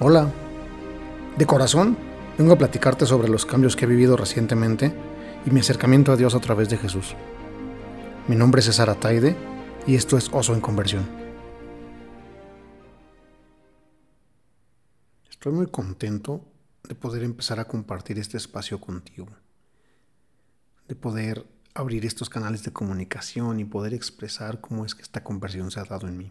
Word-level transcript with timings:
Hola. 0.00 0.32
De 1.36 1.44
corazón, 1.44 1.98
vengo 2.38 2.52
a 2.52 2.58
platicarte 2.58 3.04
sobre 3.04 3.28
los 3.28 3.44
cambios 3.44 3.74
que 3.74 3.84
he 3.84 3.88
vivido 3.88 4.16
recientemente 4.16 4.94
y 5.44 5.50
mi 5.50 5.58
acercamiento 5.58 6.12
a 6.12 6.16
Dios 6.16 6.36
a 6.36 6.40
través 6.40 6.68
de 6.68 6.76
Jesús. 6.76 7.16
Mi 8.28 8.36
nombre 8.36 8.60
es 8.60 8.66
César 8.66 8.90
Ataide 8.90 9.34
y 9.88 9.96
esto 9.96 10.16
es 10.16 10.28
Oso 10.32 10.54
en 10.54 10.60
Conversión. 10.60 11.04
Estoy 15.28 15.52
muy 15.52 15.66
contento 15.66 16.44
de 16.84 16.94
poder 16.94 17.24
empezar 17.24 17.58
a 17.58 17.64
compartir 17.64 18.20
este 18.20 18.36
espacio 18.36 18.80
contigo, 18.80 19.26
de 20.86 20.94
poder 20.94 21.44
abrir 21.74 22.06
estos 22.06 22.30
canales 22.30 22.62
de 22.62 22.72
comunicación 22.72 23.58
y 23.58 23.64
poder 23.64 23.94
expresar 23.94 24.60
cómo 24.60 24.84
es 24.84 24.94
que 24.94 25.02
esta 25.02 25.24
conversión 25.24 25.72
se 25.72 25.80
ha 25.80 25.84
dado 25.84 26.06
en 26.06 26.18
mí. 26.18 26.30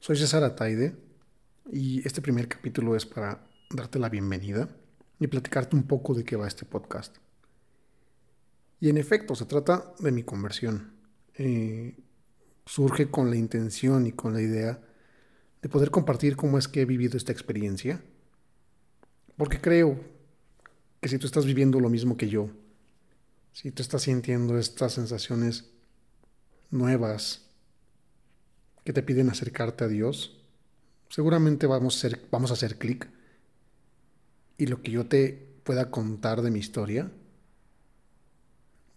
Soy 0.00 0.16
César 0.16 0.42
Ataide 0.42 1.09
y 1.72 2.06
este 2.06 2.20
primer 2.20 2.48
capítulo 2.48 2.96
es 2.96 3.06
para 3.06 3.46
darte 3.70 3.98
la 3.98 4.08
bienvenida 4.08 4.68
y 5.18 5.26
platicarte 5.26 5.76
un 5.76 5.84
poco 5.84 6.14
de 6.14 6.24
qué 6.24 6.36
va 6.36 6.48
este 6.48 6.64
podcast. 6.64 7.16
Y 8.80 8.88
en 8.88 8.96
efecto, 8.96 9.34
se 9.34 9.44
trata 9.44 9.94
de 9.98 10.10
mi 10.10 10.22
conversión. 10.22 10.94
Eh, 11.34 11.96
surge 12.66 13.10
con 13.10 13.30
la 13.30 13.36
intención 13.36 14.06
y 14.06 14.12
con 14.12 14.32
la 14.32 14.40
idea 14.40 14.80
de 15.62 15.68
poder 15.68 15.90
compartir 15.90 16.36
cómo 16.36 16.58
es 16.58 16.66
que 16.66 16.80
he 16.80 16.86
vivido 16.86 17.16
esta 17.16 17.32
experiencia. 17.32 18.02
Porque 19.36 19.60
creo 19.60 20.00
que 21.00 21.08
si 21.08 21.18
tú 21.18 21.26
estás 21.26 21.44
viviendo 21.44 21.78
lo 21.78 21.90
mismo 21.90 22.16
que 22.16 22.28
yo, 22.28 22.50
si 23.52 23.70
tú 23.70 23.82
estás 23.82 24.02
sintiendo 24.02 24.58
estas 24.58 24.94
sensaciones 24.94 25.70
nuevas 26.70 27.46
que 28.84 28.92
te 28.92 29.02
piden 29.02 29.28
acercarte 29.28 29.84
a 29.84 29.88
Dios, 29.88 30.39
seguramente 31.10 31.66
vamos 31.66 32.04
a 32.04 32.54
hacer, 32.54 32.78
clic 32.78 33.10
y 34.56 34.66
lo 34.66 34.80
que 34.80 34.92
yo 34.92 35.06
te 35.06 35.48
pueda 35.64 35.90
contar 35.90 36.40
de 36.40 36.50
mi 36.50 36.60
historia 36.60 37.10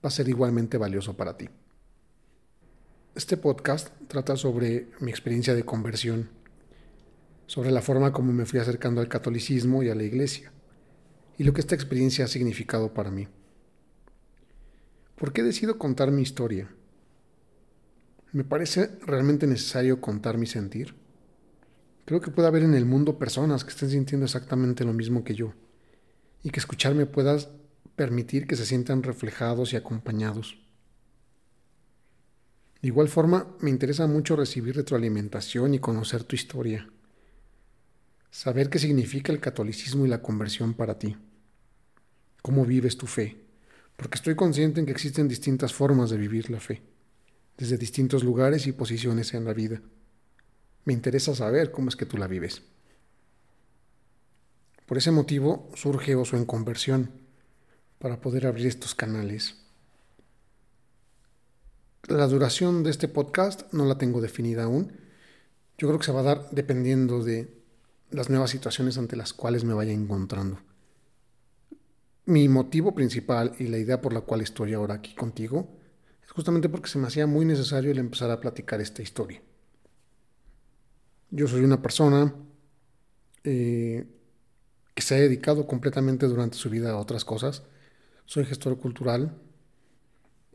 va 0.04 0.08
a 0.08 0.12
ser 0.12 0.30
igualmente 0.30 0.78
valioso 0.78 1.18
para 1.18 1.36
ti. 1.38 1.50
Este 3.16 3.36
podcast 3.36 3.90
trata 4.08 4.38
sobre 4.38 4.90
mi 5.00 5.10
experiencia 5.12 5.56
de 5.56 5.66
conversión, 5.66 6.30
sobre 7.48 7.72
la 7.72 7.82
forma 7.82 8.14
como 8.14 8.32
me 8.32 8.46
fui 8.46 8.60
acercando 8.60 9.02
al 9.02 9.08
catolicismo 9.08 9.82
y 9.82 9.90
a 9.90 9.96
la 9.96 10.04
iglesia, 10.04 10.52
y 11.38 11.44
lo 11.44 11.54
que 11.54 11.62
esta 11.62 11.76
experiencia 11.76 12.26
ha 12.26 12.28
significado 12.28 12.94
para 12.94 13.12
mí. 13.12 13.28
¿Por 15.16 15.34
qué 15.34 15.42
decido 15.42 15.80
contar 15.80 16.12
mi 16.12 16.22
historia? 16.22 16.70
Me 18.32 18.44
parece 18.44 18.92
realmente 19.06 19.48
necesario 19.48 20.02
contar 20.02 20.38
mi 20.38 20.46
sentir 20.46 21.03
Creo 22.06 22.20
que 22.20 22.32
puede 22.32 22.48
haber 22.48 22.64
en 22.64 22.74
el 22.74 22.86
mundo 22.86 23.18
personas 23.18 23.64
que 23.64 23.72
estén 23.72 23.90
sintiendo 23.90 24.26
exactamente 24.26 24.84
lo 24.84 24.94
mismo 24.94 25.24
que 25.24 25.36
yo 25.36 25.54
y 26.44 26.50
que 26.50 26.60
escucharme 26.60 27.06
puedas 27.06 27.50
permitir 27.96 28.48
que 28.48 28.56
se 28.56 28.66
sientan 28.66 29.04
reflejados 29.04 29.74
y 29.74 29.78
acompañados. 29.78 30.58
De 32.82 32.90
igual 32.90 33.08
forma, 33.08 33.56
me 33.62 33.70
interesa 33.70 34.08
mucho 34.08 34.36
recibir 34.36 34.76
retroalimentación 34.76 35.74
y 35.74 35.80
conocer 35.80 36.26
tu 36.26 36.36
historia. 36.36 36.90
Saber 38.30 38.70
qué 38.70 38.80
significa 38.80 39.32
el 39.32 39.40
catolicismo 39.40 40.06
y 40.06 40.10
la 40.10 40.22
conversión 40.22 40.74
para 40.74 41.00
ti. 41.00 41.16
Cómo 42.42 42.66
vives 42.66 42.98
tu 42.98 43.08
fe. 43.08 43.38
Porque 43.96 44.16
estoy 44.16 44.36
consciente 44.36 44.82
en 44.82 44.86
que 44.86 44.92
existen 44.92 45.30
distintas 45.30 45.72
formas 45.74 46.10
de 46.10 46.18
vivir 46.18 46.50
la 46.50 46.60
fe, 46.60 46.82
desde 47.58 47.78
distintos 47.78 48.24
lugares 48.24 48.68
y 48.68 48.74
posiciones 48.74 49.34
en 49.34 49.46
la 49.46 49.54
vida. 49.54 49.82
Me 50.86 50.94
interesa 50.94 51.34
saber 51.36 51.72
cómo 51.72 51.90
es 51.90 51.96
que 51.96 52.06
tú 52.06 52.18
la 52.18 52.28
vives. 52.28 52.62
Por 54.86 54.98
ese 54.98 55.12
motivo 55.12 55.70
surge 55.76 56.16
Oso 56.16 56.36
en 56.36 56.46
Conversión, 56.46 57.12
para 58.00 58.20
poder 58.20 58.48
abrir 58.48 58.68
estos 58.68 58.96
canales. 58.96 59.56
La 62.10 62.28
duración 62.28 62.84
de 62.84 62.90
este 62.90 63.08
podcast 63.08 63.72
no 63.72 63.86
la 63.86 63.98
tengo 63.98 64.20
definida 64.20 64.64
aún. 64.64 64.92
Yo 65.78 65.88
creo 65.88 66.00
que 66.00 66.06
se 66.06 66.12
va 66.12 66.20
a 66.20 66.24
dar 66.24 66.50
dependiendo 66.52 67.24
de 67.24 67.64
las 68.12 68.30
nuevas 68.30 68.50
situaciones 68.50 68.98
ante 68.98 69.16
las 69.16 69.32
cuales 69.32 69.64
me 69.64 69.74
vaya 69.74 69.94
encontrando. 69.94 70.60
Mi 72.26 72.50
motivo 72.50 72.94
principal 72.94 73.56
y 73.58 73.68
la 73.68 73.78
idea 73.78 74.02
por 74.02 74.12
la 74.12 74.20
cual 74.20 74.42
estoy 74.42 74.74
ahora 74.74 74.96
aquí 74.96 75.16
contigo 75.16 75.80
es 76.22 76.32
justamente 76.32 76.68
porque 76.68 76.90
se 76.90 77.00
me 77.00 77.08
hacía 77.08 77.26
muy 77.26 77.46
necesario 77.46 77.92
el 77.92 78.00
empezar 78.00 78.32
a 78.32 78.42
platicar 78.42 78.82
esta 78.82 79.02
historia. 79.02 79.42
Yo 81.36 81.48
soy 81.48 81.64
una 81.64 81.82
persona 81.82 82.32
eh, 83.44 84.06
que 84.94 85.02
se 85.02 85.16
ha 85.16 85.18
dedicado 85.18 85.66
completamente 85.66 86.28
durante 86.28 86.58
su 86.58 86.70
vida 86.70 86.92
a 86.92 86.98
otras 86.98 87.26
cosas. 87.26 87.64
Soy 88.26 88.46
gestor 88.46 88.78
cultural, 88.78 89.36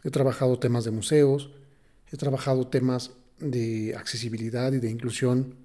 he 0.05 0.11
trabajado 0.11 0.61
temas 0.61 0.85
de 0.85 0.93
museos, 0.93 1.51
he 2.13 2.17
trabajado 2.17 2.69
temas 2.69 3.11
de 3.41 3.97
accesibilidad 3.97 4.73
y 4.73 4.79
de 4.79 4.89
inclusión 4.89 5.57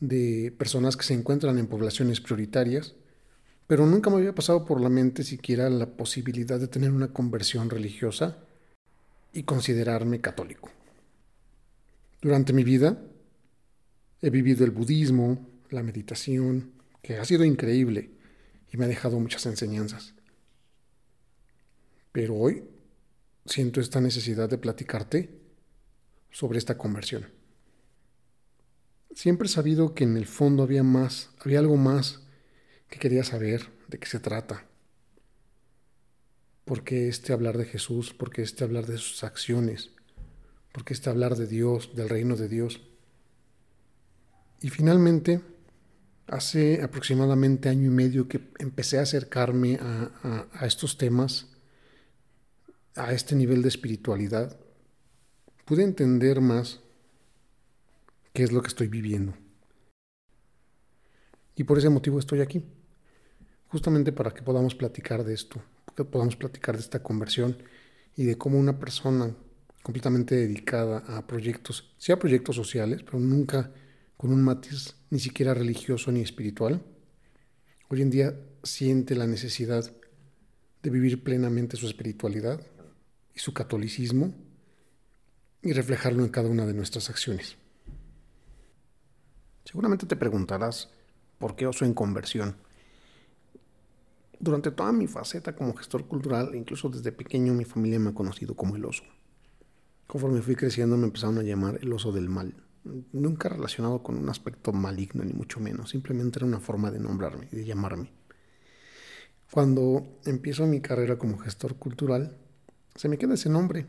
de 0.00 0.52
personas 0.58 0.96
que 0.96 1.04
se 1.04 1.14
encuentran 1.14 1.56
en 1.58 1.68
poblaciones 1.68 2.20
prioritarias, 2.20 2.96
pero 3.68 3.86
nunca 3.86 4.10
me 4.10 4.16
había 4.16 4.34
pasado 4.34 4.64
por 4.64 4.80
la 4.80 4.88
mente 4.88 5.22
siquiera 5.22 5.70
la 5.70 5.86
posibilidad 5.86 6.58
de 6.58 6.66
tener 6.66 6.90
una 6.90 7.12
conversión 7.12 7.70
religiosa 7.70 8.38
y 9.32 9.44
considerarme 9.44 10.20
católico. 10.20 10.68
Durante 12.20 12.52
mi 12.52 12.64
vida 12.64 12.98
He 14.22 14.30
vivido 14.30 14.64
el 14.64 14.70
budismo, 14.70 15.46
la 15.70 15.82
meditación, 15.82 16.72
que 17.02 17.18
ha 17.18 17.24
sido 17.24 17.44
increíble 17.44 18.10
y 18.72 18.76
me 18.76 18.86
ha 18.86 18.88
dejado 18.88 19.20
muchas 19.20 19.46
enseñanzas. 19.46 20.14
Pero 22.12 22.34
hoy 22.34 22.64
siento 23.44 23.80
esta 23.80 24.00
necesidad 24.00 24.48
de 24.48 24.58
platicarte 24.58 25.38
sobre 26.30 26.58
esta 26.58 26.76
conversión. 26.76 27.26
Siempre 29.14 29.46
he 29.46 29.50
sabido 29.50 29.94
que 29.94 30.04
en 30.04 30.16
el 30.16 30.26
fondo 30.26 30.62
había 30.62 30.82
más, 30.82 31.30
había 31.38 31.58
algo 31.58 31.76
más 31.76 32.22
que 32.88 32.98
quería 32.98 33.24
saber 33.24 33.70
de 33.88 33.98
qué 33.98 34.06
se 34.06 34.20
trata. 34.20 34.66
¿Por 36.64 36.84
qué 36.84 37.08
este 37.08 37.32
hablar 37.32 37.56
de 37.56 37.64
Jesús? 37.64 38.12
¿Por 38.12 38.30
qué 38.30 38.42
este 38.42 38.64
hablar 38.64 38.86
de 38.86 38.98
sus 38.98 39.22
acciones? 39.24 39.92
¿Por 40.72 40.84
qué 40.84 40.94
este 40.94 41.08
hablar 41.08 41.36
de 41.36 41.46
Dios, 41.46 41.94
del 41.94 42.08
reino 42.08 42.36
de 42.36 42.48
Dios? 42.48 42.80
Y 44.60 44.70
finalmente, 44.70 45.40
hace 46.26 46.82
aproximadamente 46.82 47.68
año 47.68 47.86
y 47.86 47.94
medio 47.94 48.28
que 48.28 48.40
empecé 48.58 48.98
a 48.98 49.02
acercarme 49.02 49.78
a, 49.80 50.66
estos 50.66 50.98
temas, 50.98 51.48
a 52.94 53.12
este 53.12 53.34
nivel 53.36 53.62
de 53.62 53.68
espiritualidad, 53.68 54.58
pude 55.64 55.82
entender 55.82 56.40
más 56.40 56.80
qué 58.32 58.42
es 58.42 58.52
lo 58.52 58.62
que 58.62 58.68
estoy 58.68 58.88
viviendo. 58.88 59.34
Y 61.54 61.64
por 61.64 61.78
ese 61.78 61.88
motivo 61.88 62.18
estoy 62.18 62.40
aquí, 62.40 62.62
justamente 63.68 64.12
para 64.12 64.32
que 64.32 64.42
podamos 64.42 64.74
platicar 64.74 65.24
de 65.24 65.34
esto, 65.34 65.62
que 65.94 66.04
podamos 66.04 66.36
platicar 66.36 66.76
de 66.76 66.82
esta 66.82 67.02
conversión 67.02 67.56
y 68.14 68.24
de 68.24 68.36
cómo 68.36 68.58
una 68.58 68.78
persona 68.78 69.34
completamente 69.82 70.34
dedicada 70.34 70.98
a 71.06 71.26
proyectos, 71.26 71.94
sea 71.96 72.18
proyectos 72.18 72.56
sociales, 72.56 73.02
pero 73.02 73.18
nunca 73.20 73.72
con 74.16 74.32
un 74.32 74.42
matiz 74.42 74.94
ni 75.10 75.18
siquiera 75.18 75.54
religioso 75.54 76.10
ni 76.10 76.20
espiritual, 76.20 76.82
hoy 77.88 78.02
en 78.02 78.10
día 78.10 78.34
siente 78.62 79.14
la 79.14 79.26
necesidad 79.26 79.84
de 80.82 80.90
vivir 80.90 81.22
plenamente 81.22 81.76
su 81.76 81.86
espiritualidad 81.86 82.60
y 83.34 83.40
su 83.40 83.52
catolicismo 83.52 84.34
y 85.62 85.72
reflejarlo 85.72 86.24
en 86.24 86.30
cada 86.30 86.48
una 86.48 86.64
de 86.64 86.74
nuestras 86.74 87.10
acciones. 87.10 87.56
Seguramente 89.64 90.06
te 90.06 90.16
preguntarás 90.16 90.90
por 91.38 91.56
qué 91.56 91.66
oso 91.66 91.84
en 91.84 91.92
conversión. 91.92 92.56
Durante 94.38 94.70
toda 94.70 94.92
mi 94.92 95.06
faceta 95.06 95.54
como 95.54 95.74
gestor 95.74 96.06
cultural, 96.06 96.54
incluso 96.54 96.88
desde 96.88 97.10
pequeño, 97.10 97.52
mi 97.52 97.64
familia 97.64 97.98
me 97.98 98.10
ha 98.10 98.14
conocido 98.14 98.54
como 98.54 98.76
el 98.76 98.84
oso. 98.84 99.02
Conforme 100.06 100.40
fui 100.40 100.54
creciendo, 100.54 100.96
me 100.96 101.06
empezaron 101.06 101.38
a 101.38 101.42
llamar 101.42 101.78
el 101.82 101.92
oso 101.92 102.12
del 102.12 102.28
mal 102.28 102.65
nunca 103.12 103.48
relacionado 103.48 104.02
con 104.02 104.16
un 104.16 104.28
aspecto 104.28 104.72
maligno, 104.72 105.24
ni 105.24 105.32
mucho 105.32 105.60
menos. 105.60 105.90
Simplemente 105.90 106.38
era 106.38 106.46
una 106.46 106.60
forma 106.60 106.90
de 106.90 107.00
nombrarme 107.00 107.48
de 107.50 107.64
llamarme. 107.64 108.12
Cuando 109.50 110.18
empiezo 110.24 110.66
mi 110.66 110.80
carrera 110.80 111.18
como 111.18 111.38
gestor 111.38 111.76
cultural, 111.76 112.36
se 112.94 113.08
me 113.08 113.18
queda 113.18 113.34
ese 113.34 113.48
nombre 113.48 113.86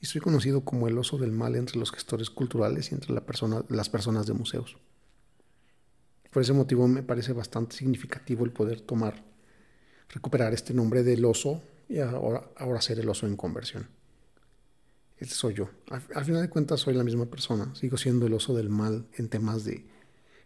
y 0.00 0.06
soy 0.06 0.20
conocido 0.20 0.64
como 0.64 0.88
el 0.88 0.96
oso 0.98 1.18
del 1.18 1.32
mal 1.32 1.56
entre 1.56 1.78
los 1.78 1.92
gestores 1.92 2.30
culturales 2.30 2.90
y 2.90 2.94
entre 2.94 3.12
la 3.12 3.26
persona, 3.26 3.64
las 3.68 3.88
personas 3.88 4.26
de 4.26 4.34
museos. 4.34 4.78
Por 6.30 6.42
ese 6.42 6.52
motivo 6.52 6.86
me 6.86 7.02
parece 7.02 7.32
bastante 7.32 7.76
significativo 7.76 8.44
el 8.44 8.52
poder 8.52 8.80
tomar, 8.80 9.24
recuperar 10.08 10.54
este 10.54 10.72
nombre 10.72 11.02
del 11.02 11.24
oso 11.24 11.60
y 11.88 11.98
ahora, 11.98 12.48
ahora 12.56 12.80
ser 12.80 13.00
el 13.00 13.08
oso 13.08 13.26
en 13.26 13.36
conversión. 13.36 13.88
Este 15.20 15.34
soy 15.34 15.52
yo. 15.52 15.68
Al, 15.90 16.24
final 16.24 16.40
de 16.40 16.48
cuentas 16.48 16.80
soy 16.80 16.94
la 16.94 17.04
misma 17.04 17.26
persona. 17.26 17.74
Sigo 17.74 17.98
siendo 17.98 18.26
el 18.26 18.32
oso 18.32 18.54
del 18.54 18.70
mal 18.70 19.06
en 19.16 19.28
temas 19.28 19.64
de 19.64 19.84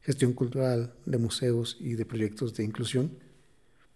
gestión 0.02 0.32
cultural, 0.32 0.92
de 1.06 1.16
museos 1.16 1.76
y 1.78 1.94
de 1.94 2.04
proyectos 2.04 2.54
de 2.54 2.64
inclusión, 2.64 3.16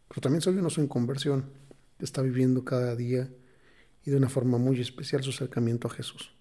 pero 0.09 0.21
también 0.21 0.41
soy 0.41 0.57
un 0.57 0.65
oso 0.65 0.81
en 0.81 0.87
conversión, 0.87 1.51
está 1.99 2.23
viviendo 2.23 2.65
cada 2.65 2.97
día 2.97 3.29
y 4.07 4.11
de 4.11 4.17
una 4.17 4.31
forma 4.31 4.57
muy 4.57 4.81
especial 4.81 5.23
su 5.23 5.31
acercamiento 5.31 5.89
a 5.89 5.91
Jesús. 5.91 6.33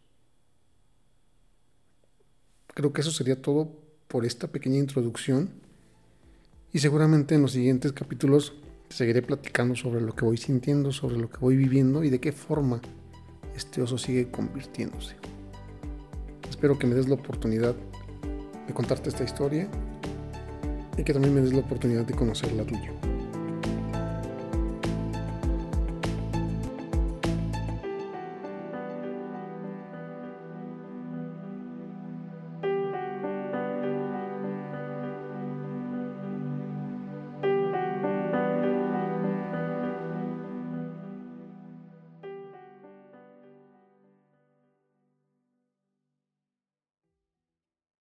Creo 2.75 2.93
que 2.93 3.01
eso 3.01 3.11
sería 3.11 3.41
todo 3.41 3.75
por 4.07 4.23
esta 4.23 4.49
pequeña 4.49 4.77
introducción 4.77 5.49
y 6.71 6.79
seguramente 6.79 7.35
en 7.35 7.41
los 7.41 7.53
siguientes 7.53 7.91
capítulos 7.91 8.53
seguiré 8.89 9.23
platicando 9.23 9.75
sobre 9.75 9.99
lo 9.99 10.15
que 10.15 10.23
voy 10.23 10.37
sintiendo, 10.37 10.93
sobre 10.93 11.17
lo 11.17 11.27
que 11.29 11.39
voy 11.39 11.57
viviendo 11.57 12.03
y 12.03 12.09
de 12.09 12.21
qué 12.21 12.31
forma 12.31 12.79
este 13.57 13.81
oso 13.81 13.97
sigue 13.97 14.29
convirtiéndose. 14.29 15.15
Espero 16.47 16.77
que 16.77 16.87
me 16.87 16.95
des 16.95 17.07
la 17.07 17.15
oportunidad 17.15 17.75
de 18.67 18.73
contarte 18.73 19.09
esta 19.09 19.23
historia 19.23 19.67
y 20.95 21.03
que 21.03 21.11
también 21.11 21.33
me 21.33 21.41
des 21.41 21.53
la 21.53 21.59
oportunidad 21.59 22.05
de 22.05 22.13
conocer 22.13 22.51
la 22.53 22.63
tuya. 22.63 22.91